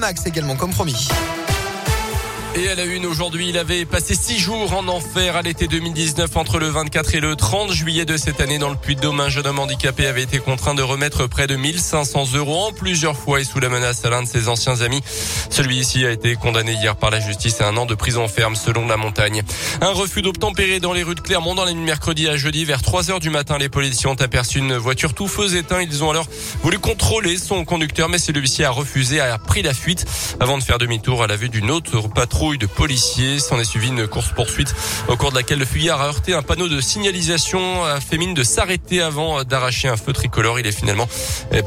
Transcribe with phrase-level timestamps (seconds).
[0.00, 1.08] Max également, comme promis.
[2.56, 6.36] Et à la une aujourd'hui, il avait passé six jours en enfer à l'été 2019
[6.36, 9.18] entre le 24 et le 30 juillet de cette année dans le Puy-de-Dôme.
[9.18, 13.16] Un jeune homme handicapé avait été contraint de remettre près de 1500 euros en plusieurs
[13.16, 15.00] fois et sous la menace à l'un de ses anciens amis.
[15.50, 18.86] Celui-ci a été condamné hier par la justice à un an de prison ferme selon
[18.86, 19.42] la montagne.
[19.80, 22.82] Un refus d'obtempérer dans les rues de Clermont dans la nuit mercredi à jeudi vers
[22.82, 23.58] 3 heures du matin.
[23.58, 25.82] Les policiers ont aperçu une voiture tout feu éteint.
[25.82, 26.28] Ils ont alors
[26.62, 30.04] voulu contrôler son conducteur, mais celui-ci a refusé, a pris la fuite
[30.38, 33.38] avant de faire demi-tour à la vue d'une autre patrouille de policiers.
[33.38, 34.74] S'en est suivi une course-poursuite
[35.08, 38.34] au cours de laquelle le fuyard a heurté un panneau de signalisation, a fait mine
[38.34, 40.60] de s'arrêter avant d'arracher un feu tricolore.
[40.60, 41.08] Il est finalement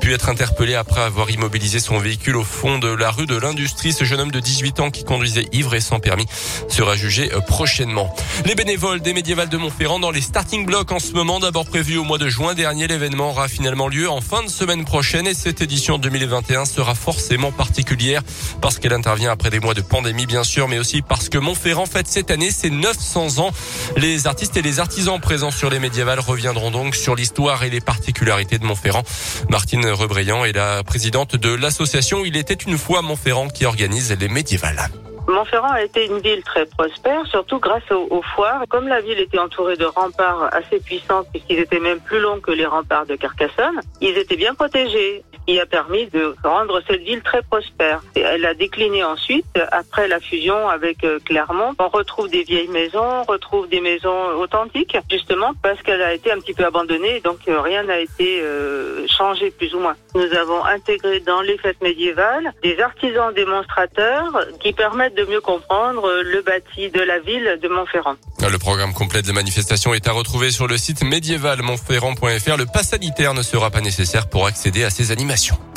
[0.00, 3.92] pu être interpellé après avoir immobilisé son véhicule au fond de la rue de l'Industrie.
[3.92, 6.26] Ce jeune homme de 18 ans qui conduisait ivre et sans permis
[6.68, 8.14] sera jugé prochainement.
[8.44, 11.96] Les bénévoles des médiévales de Montferrand dans les starting blocks en ce moment, d'abord prévu
[11.96, 15.34] au mois de juin dernier, l'événement aura finalement lieu en fin de semaine prochaine et
[15.34, 18.22] cette édition 2021 sera forcément particulière
[18.60, 21.86] parce qu'elle intervient après des mois de pandémie bien sûr mais aussi parce que Montferrand
[21.86, 23.50] fête cette année ses 900 ans.
[23.96, 27.80] Les artistes et les artisans présents sur les médiévales reviendront donc sur l'histoire et les
[27.80, 29.02] particularités de Montferrand.
[29.48, 34.28] Martine Rebriand est la présidente de l'association Il était une fois Montferrand qui organise les
[34.28, 34.88] médiévales.
[35.28, 38.62] Montferrand a été une ville très prospère, surtout grâce aux, foires.
[38.68, 42.52] Comme la ville était entourée de remparts assez puissants, puisqu'ils étaient même plus longs que
[42.52, 47.22] les remparts de Carcassonne, ils étaient bien protégés qui a permis de rendre cette ville
[47.22, 48.02] très prospère.
[48.14, 51.74] Elle a décliné ensuite, après la fusion avec euh, Clermont.
[51.78, 56.32] On retrouve des vieilles maisons, on retrouve des maisons authentiques, justement parce qu'elle a été
[56.32, 59.94] un petit peu abandonnée, donc euh, rien n'a été euh, changé plus ou moins.
[60.14, 66.10] Nous avons intégré dans les fêtes médiévales des artisans démonstrateurs qui permettent de mieux comprendre
[66.22, 68.16] le bâti de la ville de Montferrand.
[68.40, 72.56] Le programme complet des manifestations est à retrouver sur le site médiévalmontferrand.fr.
[72.56, 75.35] Le pass sanitaire ne sera pas nécessaire pour accéder à ces animations.
[75.36, 75.75] Fondation.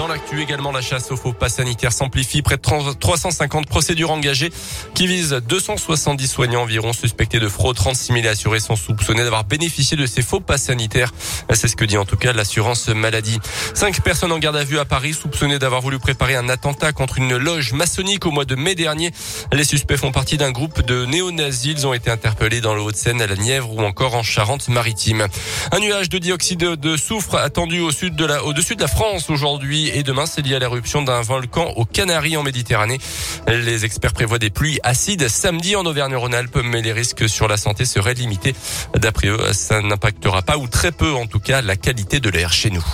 [0.00, 2.40] Dans l'actu également, la chasse aux faux pas sanitaires s'amplifie.
[2.40, 4.50] Près de 350 procédures engagées
[4.94, 7.76] qui visent 270 soignants environ suspectés de fraude.
[7.76, 11.12] 36 000 assurés sont soupçonnés d'avoir bénéficié de ces faux pas sanitaires.
[11.52, 13.40] C'est ce que dit en tout cas l'assurance maladie.
[13.74, 17.18] Cinq personnes en garde à vue à Paris soupçonnées d'avoir voulu préparer un attentat contre
[17.18, 19.12] une loge maçonnique au mois de mai dernier.
[19.52, 21.74] Les suspects font partie d'un groupe de néo-nazis.
[21.76, 25.26] Ils ont été interpellés dans le Haut-de-Seine, à la Nièvre ou encore en Charente-Maritime.
[25.72, 29.28] Un nuage de dioxyde de soufre attendu au sud de la, au-dessus de la France
[29.28, 32.98] aujourd'hui et demain, c'est lié à l'éruption d'un volcan aux Canaries en Méditerranée.
[33.46, 37.84] Les experts prévoient des pluies acides samedi en Auvergne-Rhône-Alpes, mais les risques sur la santé
[37.84, 38.54] seraient limités.
[38.94, 42.52] D'après eux, ça n'impactera pas ou très peu en tout cas la qualité de l'air
[42.52, 42.84] chez nous.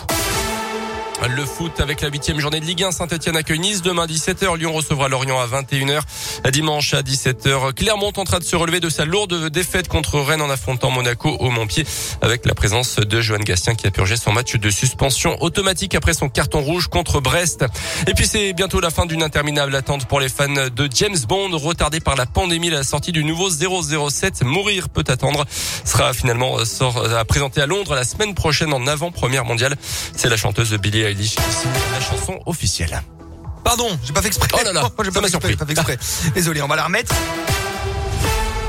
[1.22, 2.93] Le foot avec la huitième journée de Ligue 1.
[2.93, 4.59] Saint-Etienne accueille Nice demain 17h.
[4.59, 6.00] Lyon recevra Lorient à 21h.
[6.53, 7.72] Dimanche à 17h.
[7.72, 11.50] Clermont tentera de se relever de sa lourde défaite contre Rennes en affrontant Monaco au
[11.50, 11.84] Montpied
[12.21, 16.12] avec la présence de Johan Gastien qui a purgé son match de suspension automatique après
[16.12, 17.65] son carton rouge contre Brest.
[18.06, 21.56] Et puis c'est bientôt la fin d'une interminable attente pour les fans de James Bond
[21.56, 22.71] retardé par la pandémie.
[22.71, 25.44] La sortie du nouveau 007 Mourir peut attendre
[25.84, 29.77] sera finalement sort, à présenter à Londres la semaine prochaine en avant-première mondiale.
[30.15, 31.37] C'est la chanteuse Billie Eilish
[31.93, 33.03] la chanson officielle.
[33.65, 34.49] Pardon, j'ai pas fait exprès.
[34.55, 35.99] Oh là là, j'ai pas, pas fait exprès.
[36.34, 37.15] Désolé, on va la remettre.